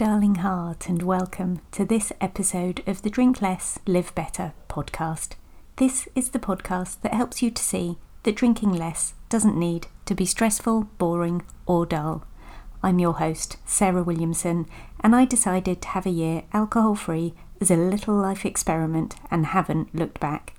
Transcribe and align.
darling 0.00 0.36
heart, 0.36 0.88
and 0.88 1.02
welcome 1.02 1.60
to 1.70 1.84
this 1.84 2.10
episode 2.22 2.82
of 2.86 3.02
the 3.02 3.10
Drink 3.10 3.42
Less, 3.42 3.78
Live 3.86 4.14
Better 4.14 4.54
podcast. 4.66 5.32
This 5.76 6.08
is 6.14 6.30
the 6.30 6.38
podcast 6.38 7.02
that 7.02 7.12
helps 7.12 7.42
you 7.42 7.50
to 7.50 7.62
see 7.62 7.98
that 8.22 8.34
drinking 8.34 8.72
less 8.72 9.12
doesn't 9.28 9.58
need 9.58 9.88
to 10.06 10.14
be 10.14 10.24
stressful, 10.24 10.84
boring, 10.96 11.42
or 11.66 11.84
dull. 11.84 12.24
I'm 12.82 12.98
your 12.98 13.12
host, 13.12 13.58
Sarah 13.66 14.02
Williamson, 14.02 14.64
and 15.00 15.14
I 15.14 15.26
decided 15.26 15.82
to 15.82 15.88
have 15.88 16.06
a 16.06 16.10
year 16.10 16.44
alcohol 16.54 16.94
free 16.94 17.34
as 17.60 17.70
a 17.70 17.76
little 17.76 18.14
life 18.14 18.46
experiment 18.46 19.16
and 19.30 19.44
haven't 19.44 19.94
looked 19.94 20.18
back. 20.18 20.54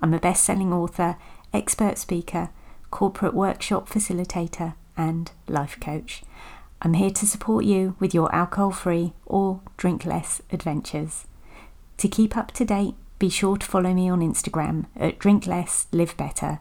I'm 0.00 0.14
a 0.14 0.20
best 0.20 0.44
selling 0.44 0.72
author, 0.72 1.16
expert 1.52 1.98
speaker, 1.98 2.50
corporate 2.92 3.34
workshop 3.34 3.88
facilitator, 3.88 4.74
and 4.96 5.32
life 5.48 5.76
coach. 5.80 6.22
I'm 6.82 6.94
here 6.94 7.10
to 7.10 7.26
support 7.26 7.64
you 7.64 7.96
with 7.98 8.14
your 8.14 8.32
alcohol 8.34 8.70
free 8.70 9.12
or 9.24 9.60
drink 9.76 10.04
less 10.04 10.42
adventures. 10.50 11.24
To 11.98 12.08
keep 12.08 12.36
up 12.36 12.50
to 12.52 12.64
date, 12.64 12.94
be 13.18 13.28
sure 13.30 13.56
to 13.56 13.66
follow 13.66 13.94
me 13.94 14.10
on 14.10 14.20
Instagram 14.20 14.86
at 14.94 15.18
Drink 15.18 15.46
Less 15.46 15.86
Live 15.90 16.14
Better 16.16 16.60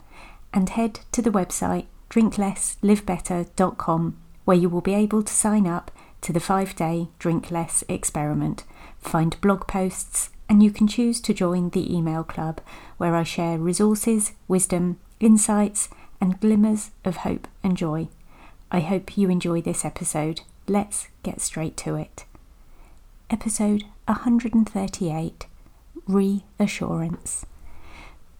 and 0.54 0.70
head 0.70 1.02
to 1.12 1.22
the 1.22 1.32
website 1.32 1.88
drinklesslivebetter.com 2.10 4.18
where 4.46 4.58
you 4.58 4.70
will 4.70 4.82
be 4.82 4.94
able 4.94 5.24
to 5.24 5.34
sign 5.34 5.68
up 5.68 5.92
to 6.22 6.32
the 6.32 6.40
five 6.40 6.76
day 6.76 7.10
Drink 7.20 7.52
Less 7.52 7.84
experiment, 7.90 8.64
find 9.00 9.42
blog 9.42 9.68
posts, 9.68 10.30
and 10.48 10.64
you 10.64 10.72
can 10.72 10.88
choose 10.88 11.20
to 11.22 11.34
join 11.34 11.72
the 11.72 11.94
email 11.94 12.24
club 12.24 12.62
where 12.98 13.16
I 13.16 13.24
share 13.24 13.58
resources, 13.58 14.32
wisdom, 14.48 15.00
insights, 15.20 15.90
and 16.22 16.40
glimmers 16.40 16.92
of 17.04 17.18
hope 17.18 17.48
and 17.64 17.76
joy. 17.76 18.08
I 18.76 18.82
hope 18.82 19.18
you 19.18 19.30
enjoy 19.30 19.62
this 19.62 19.86
episode. 19.86 20.42
Let's 20.68 21.08
get 21.24 21.40
straight 21.40 21.78
to 21.78 21.96
it. 21.96 22.26
Episode 23.30 23.86
138 24.04 25.46
Reassurance. 26.06 27.46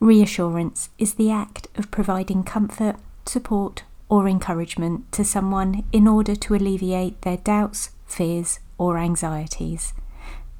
Reassurance 0.02 0.90
is 0.98 1.14
the 1.14 1.32
act 1.32 1.70
of 1.78 1.90
providing 1.90 2.44
comfort, 2.44 2.98
support, 3.26 3.86
or 4.10 4.28
encouragement 4.28 5.10
to 5.14 5.24
someone 5.24 5.86
in 5.94 6.06
order 6.06 6.36
to 6.36 6.54
alleviate 6.54 7.22
their 7.22 7.38
doubts, 7.38 7.92
fears, 8.06 8.60
or 8.78 8.98
anxieties. 8.98 9.94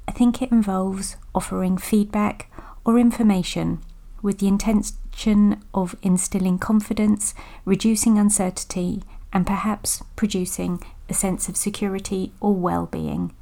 I 0.08 0.12
think 0.12 0.40
it 0.40 0.50
involves 0.50 1.16
offering 1.34 1.76
feedback 1.76 2.50
or 2.82 2.98
information 2.98 3.82
with 4.22 4.38
the 4.38 4.48
intention 4.48 5.62
of 5.74 5.96
instilling 6.00 6.58
confidence, 6.58 7.34
reducing 7.66 8.16
uncertainty, 8.18 9.02
and 9.36 9.46
perhaps 9.46 10.02
producing 10.16 10.82
a 11.10 11.12
sense 11.12 11.46
of 11.46 11.58
security 11.58 12.32
or 12.40 12.54
well 12.54 12.86
being. 12.86 13.34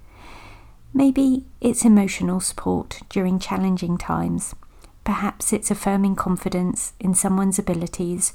Maybe 0.93 1.45
it's 1.61 1.85
emotional 1.85 2.41
support 2.41 3.03
during 3.09 3.39
challenging 3.39 3.97
times. 3.97 4.57
Perhaps 5.05 5.53
it's 5.53 5.71
affirming 5.71 6.17
confidence 6.17 6.95
in 6.99 7.15
someone's 7.15 7.61
abilities 7.61 8.33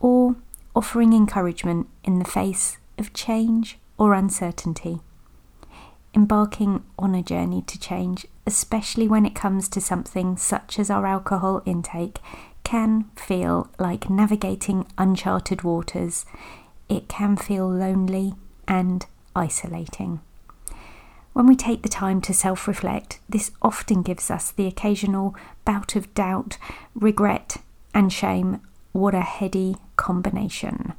or 0.00 0.34
offering 0.74 1.12
encouragement 1.12 1.86
in 2.02 2.18
the 2.18 2.24
face 2.24 2.78
of 2.98 3.12
change 3.12 3.78
or 3.96 4.12
uncertainty. 4.12 4.98
Embarking 6.12 6.82
on 6.98 7.14
a 7.14 7.22
journey 7.22 7.62
to 7.68 7.78
change, 7.78 8.26
especially 8.48 9.06
when 9.06 9.24
it 9.24 9.34
comes 9.36 9.68
to 9.68 9.80
something 9.80 10.36
such 10.36 10.76
as 10.76 10.90
our 10.90 11.06
alcohol 11.06 11.62
intake, 11.64 12.18
can 12.64 13.04
feel 13.14 13.70
like 13.78 14.10
navigating 14.10 14.88
uncharted 14.98 15.62
waters 15.62 16.26
it 16.88 17.08
can 17.08 17.36
feel 17.36 17.68
lonely 17.68 18.34
and 18.68 19.06
isolating. 19.34 20.20
When 21.32 21.46
we 21.46 21.56
take 21.56 21.82
the 21.82 21.88
time 21.88 22.20
to 22.22 22.32
self 22.32 22.66
reflect, 22.66 23.20
this 23.28 23.50
often 23.60 24.02
gives 24.02 24.30
us 24.30 24.50
the 24.50 24.66
occasional 24.66 25.36
bout 25.64 25.94
of 25.94 26.12
doubt, 26.14 26.56
regret, 26.94 27.58
and 27.92 28.12
shame. 28.12 28.60
What 28.92 29.14
a 29.14 29.20
heady 29.20 29.76
combination. 29.96 30.94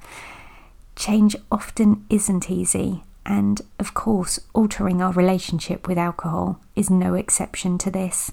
Change 0.95 1.35
often 1.51 2.06
isn't 2.09 2.51
easy, 2.51 3.03
and 3.25 3.62
of 3.79 3.94
course, 3.94 4.39
altering 4.53 5.01
our 5.01 5.12
relationship 5.12 5.88
with 5.88 5.97
alcohol 5.97 6.59
is 6.75 6.89
no 6.89 7.16
exception 7.16 7.78
to 7.79 7.89
this. 7.89 8.31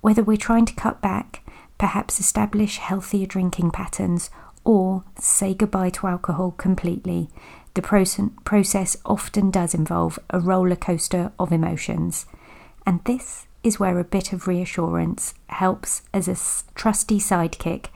Whether 0.00 0.22
we're 0.22 0.36
trying 0.36 0.64
to 0.66 0.74
cut 0.74 1.00
back, 1.00 1.42
perhaps 1.78 2.20
establish 2.20 2.78
healthier 2.78 3.26
drinking 3.26 3.70
patterns, 3.70 4.30
or 4.64 5.04
say 5.18 5.54
goodbye 5.54 5.90
to 5.90 6.06
alcohol 6.06 6.52
completely, 6.52 7.28
the 7.74 7.82
process 8.44 8.96
often 9.04 9.50
does 9.50 9.74
involve 9.74 10.18
a 10.30 10.40
roller 10.40 10.76
coaster 10.76 11.32
of 11.38 11.52
emotions. 11.52 12.26
And 12.84 13.02
this 13.04 13.46
is 13.62 13.80
where 13.80 13.98
a 13.98 14.04
bit 14.04 14.32
of 14.32 14.46
reassurance 14.46 15.34
helps 15.46 16.02
as 16.12 16.28
a 16.28 16.36
trusty 16.74 17.18
sidekick, 17.18 17.86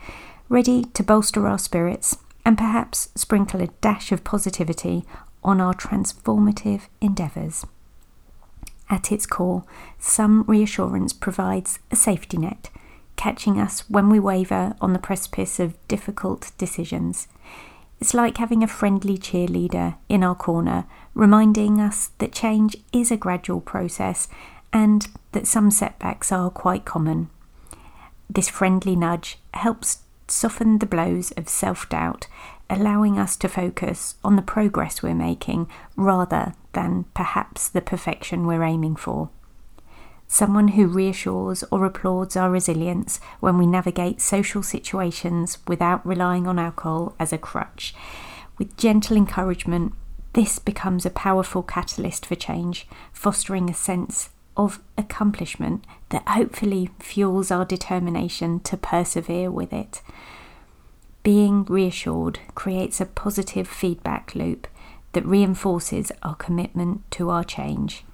ready 0.48 0.84
to 0.84 1.02
bolster 1.02 1.46
our 1.46 1.58
spirits 1.58 2.18
and 2.44 2.56
perhaps 2.56 3.08
sprinkle 3.14 3.60
a 3.60 3.66
dash 3.80 4.12
of 4.12 4.24
positivity 4.24 5.04
on 5.42 5.60
our 5.60 5.74
transformative 5.74 6.82
endeavours. 7.00 7.66
At 8.88 9.10
its 9.10 9.26
core, 9.26 9.64
some 9.98 10.44
reassurance 10.44 11.12
provides 11.12 11.80
a 11.90 11.96
safety 11.96 12.38
net 12.38 12.70
catching 13.26 13.58
us 13.58 13.80
when 13.90 14.08
we 14.08 14.20
waver 14.20 14.76
on 14.80 14.92
the 14.92 15.00
precipice 15.00 15.58
of 15.58 15.74
difficult 15.88 16.52
decisions. 16.58 17.26
It's 18.00 18.14
like 18.14 18.38
having 18.38 18.62
a 18.62 18.68
friendly 18.68 19.18
cheerleader 19.18 19.96
in 20.08 20.22
our 20.22 20.36
corner, 20.36 20.84
reminding 21.12 21.80
us 21.80 22.10
that 22.18 22.30
change 22.30 22.76
is 22.92 23.10
a 23.10 23.16
gradual 23.16 23.60
process 23.60 24.28
and 24.72 25.08
that 25.32 25.48
some 25.48 25.72
setbacks 25.72 26.30
are 26.30 26.50
quite 26.50 26.84
common. 26.84 27.28
This 28.30 28.48
friendly 28.48 28.94
nudge 28.94 29.38
helps 29.54 30.04
soften 30.28 30.78
the 30.78 30.86
blows 30.86 31.32
of 31.32 31.48
self 31.48 31.88
doubt, 31.88 32.28
allowing 32.70 33.18
us 33.18 33.36
to 33.38 33.48
focus 33.48 34.14
on 34.22 34.36
the 34.36 34.50
progress 34.54 35.02
we're 35.02 35.14
making 35.14 35.68
rather 35.96 36.54
than 36.74 37.06
perhaps 37.12 37.68
the 37.68 37.80
perfection 37.80 38.46
we're 38.46 38.62
aiming 38.62 38.94
for 38.94 39.30
someone 40.28 40.68
who 40.68 40.86
reassures 40.86 41.64
or 41.70 41.84
applauds 41.84 42.36
our 42.36 42.50
resilience 42.50 43.20
when 43.40 43.58
we 43.58 43.66
navigate 43.66 44.20
social 44.20 44.62
situations 44.62 45.58
without 45.66 46.06
relying 46.06 46.46
on 46.46 46.58
alcohol 46.58 47.14
as 47.18 47.32
a 47.32 47.38
crutch. 47.38 47.94
With 48.58 48.76
gentle 48.76 49.16
encouragement, 49.16 49.92
this 50.32 50.58
becomes 50.58 51.06
a 51.06 51.10
powerful 51.10 51.62
catalyst 51.62 52.26
for 52.26 52.34
change, 52.34 52.86
fostering 53.12 53.70
a 53.70 53.74
sense 53.74 54.30
of 54.56 54.80
accomplishment 54.96 55.84
that 56.08 56.26
hopefully 56.28 56.90
fuels 56.98 57.50
our 57.50 57.64
determination 57.64 58.60
to 58.60 58.76
persevere 58.76 59.50
with 59.50 59.72
it. 59.72 60.02
Being 61.22 61.64
reassured 61.64 62.38
creates 62.54 63.00
a 63.00 63.06
positive 63.06 63.66
feedback 63.66 64.34
loop 64.34 64.66
that 65.12 65.26
reinforces 65.26 66.12
our 66.22 66.34
commitment 66.34 67.10
to 67.12 67.30
our 67.30 67.44
change. 67.44 68.04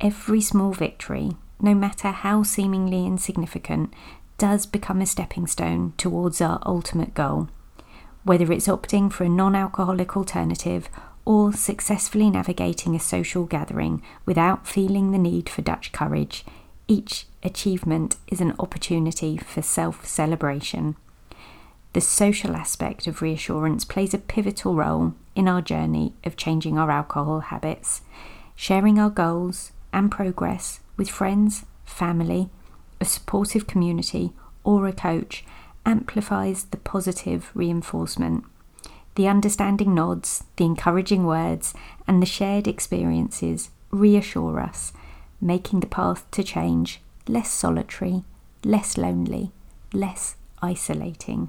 Every 0.00 0.40
small 0.40 0.72
victory 0.72 1.32
no 1.60 1.74
matter 1.74 2.10
how 2.10 2.42
seemingly 2.42 3.06
insignificant, 3.06 3.92
does 4.38 4.66
become 4.66 5.00
a 5.00 5.06
stepping 5.06 5.46
stone 5.46 5.92
towards 5.96 6.40
our 6.40 6.60
ultimate 6.64 7.14
goal. 7.14 7.48
Whether 8.22 8.52
it's 8.52 8.68
opting 8.68 9.12
for 9.12 9.24
a 9.24 9.28
non 9.28 9.56
alcoholic 9.56 10.16
alternative 10.16 10.88
or 11.24 11.52
successfully 11.52 12.30
navigating 12.30 12.94
a 12.94 13.00
social 13.00 13.44
gathering 13.44 14.02
without 14.24 14.66
feeling 14.66 15.10
the 15.10 15.18
need 15.18 15.48
for 15.48 15.62
Dutch 15.62 15.92
courage, 15.92 16.44
each 16.86 17.26
achievement 17.42 18.16
is 18.28 18.40
an 18.40 18.54
opportunity 18.58 19.36
for 19.36 19.60
self 19.60 20.06
celebration. 20.06 20.96
The 21.92 22.00
social 22.00 22.54
aspect 22.54 23.06
of 23.06 23.22
reassurance 23.22 23.84
plays 23.84 24.14
a 24.14 24.18
pivotal 24.18 24.74
role 24.74 25.14
in 25.34 25.48
our 25.48 25.62
journey 25.62 26.14
of 26.24 26.36
changing 26.36 26.78
our 26.78 26.90
alcohol 26.90 27.40
habits. 27.40 28.02
Sharing 28.54 28.98
our 28.98 29.10
goals 29.10 29.72
and 29.92 30.10
progress 30.10 30.80
with 30.96 31.10
friends, 31.10 31.64
family, 31.84 32.50
a 33.00 33.04
supportive 33.04 33.66
community, 33.66 34.32
or 34.64 34.86
a 34.86 34.92
coach 34.92 35.44
amplifies 35.86 36.64
the 36.64 36.76
positive 36.76 37.50
reinforcement. 37.54 38.44
The 39.14 39.28
understanding 39.28 39.94
nods, 39.94 40.44
the 40.56 40.64
encouraging 40.64 41.24
words, 41.24 41.74
and 42.06 42.22
the 42.22 42.26
shared 42.26 42.68
experiences 42.68 43.70
reassure 43.90 44.60
us, 44.60 44.92
making 45.40 45.80
the 45.80 45.86
path 45.86 46.30
to 46.32 46.44
change 46.44 47.00
less 47.26 47.50
solitary, 47.50 48.24
less 48.64 48.96
lonely, 48.96 49.52
less 49.92 50.36
isolating. 50.62 51.48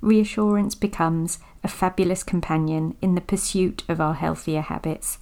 Reassurance 0.00 0.74
becomes 0.74 1.38
a 1.62 1.68
fabulous 1.68 2.22
companion 2.22 2.94
in 3.00 3.14
the 3.14 3.20
pursuit 3.20 3.82
of 3.88 4.00
our 4.00 4.14
healthier 4.14 4.60
habits, 4.60 5.18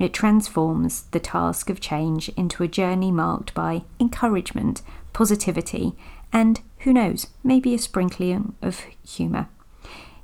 it 0.00 0.14
transforms 0.14 1.02
the 1.10 1.20
task 1.20 1.68
of 1.68 1.80
change 1.80 2.30
into 2.30 2.62
a 2.62 2.68
journey 2.68 3.12
marked 3.12 3.52
by 3.52 3.82
encouragement, 4.00 4.80
positivity, 5.12 5.94
and 6.32 6.60
who 6.80 6.92
knows, 6.92 7.26
maybe 7.44 7.74
a 7.74 7.78
sprinkling 7.78 8.54
of 8.62 8.80
humour. 9.06 9.48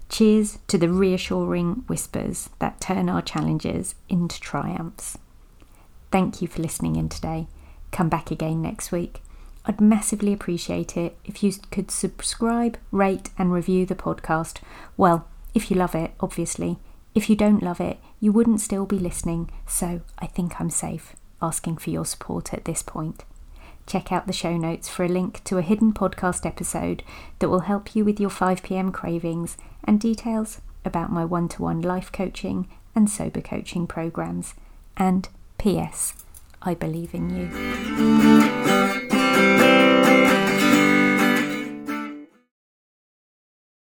Cheers 0.08 0.58
to 0.69 0.78
the 0.78 0.88
reassuring 0.88 1.84
whispers 1.88 2.49
that 2.58 2.81
turn 2.81 3.11
our 3.11 3.20
challenges 3.20 3.94
into 4.08 4.40
triumphs. 4.40 5.19
Thank 6.11 6.40
you 6.40 6.49
for 6.49 6.62
listening 6.62 6.96
in 6.96 7.11
today. 7.11 7.46
Come 7.90 8.08
back 8.08 8.31
again 8.31 8.62
next 8.62 8.90
week. 8.90 9.23
I'd 9.67 9.81
massively 9.81 10.32
appreciate 10.32 10.96
it 10.96 11.19
if 11.25 11.43
you 11.43 11.52
could 11.70 11.90
subscribe, 11.90 12.78
rate, 12.90 13.31
and 13.37 13.52
review 13.52 13.84
the 13.84 13.96
podcast. 13.96 14.61
Well, 14.96 15.26
if 15.55 15.70
you 15.70 15.76
love 15.76 15.94
it, 15.94 16.12
obviously. 16.20 16.78
If 17.16 17.30
you 17.30 17.34
don't 17.34 17.62
love 17.62 17.80
it, 17.80 17.98
you 18.20 18.30
wouldn't 18.30 18.60
still 18.60 18.84
be 18.84 18.98
listening, 18.98 19.50
so 19.66 20.02
I 20.18 20.26
think 20.26 20.60
I'm 20.60 20.68
safe 20.68 21.16
asking 21.40 21.78
for 21.78 21.88
your 21.88 22.04
support 22.04 22.52
at 22.52 22.66
this 22.66 22.82
point. 22.82 23.24
Check 23.86 24.12
out 24.12 24.26
the 24.26 24.32
show 24.34 24.56
notes 24.56 24.88
for 24.88 25.04
a 25.04 25.08
link 25.08 25.42
to 25.44 25.56
a 25.56 25.62
hidden 25.62 25.94
podcast 25.94 26.44
episode 26.44 27.02
that 27.38 27.48
will 27.48 27.60
help 27.60 27.96
you 27.96 28.04
with 28.04 28.20
your 28.20 28.30
5pm 28.30 28.92
cravings 28.92 29.56
and 29.84 29.98
details 29.98 30.60
about 30.84 31.10
my 31.10 31.24
one 31.24 31.48
to 31.48 31.62
one 31.62 31.80
life 31.80 32.12
coaching 32.12 32.68
and 32.94 33.08
sober 33.08 33.40
coaching 33.40 33.86
programs. 33.86 34.54
And 34.96 35.28
P.S. 35.56 36.14
I 36.60 36.74
believe 36.74 37.14
in 37.14 37.30
you. 37.30 38.55